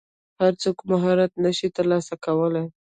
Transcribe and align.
هر 0.41 0.53
څوک 0.61 0.77
مهارت 0.91 1.31
نشي 1.43 1.67
ترلاسه 1.77 2.13
کولی. 2.25 2.65